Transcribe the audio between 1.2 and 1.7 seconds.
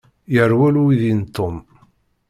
Tom.